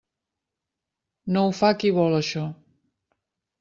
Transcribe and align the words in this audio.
No 1.37 1.45
ho 1.45 1.53
fa 1.61 1.71
qui 1.79 1.95
vol 2.01 2.19
això. 2.25 2.51